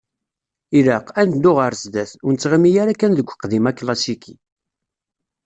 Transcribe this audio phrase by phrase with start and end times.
[0.77, 4.35] Ilaq, ad neddu ɣer sdat, ur nettɣimi ara kan deg uqdim aklasiki.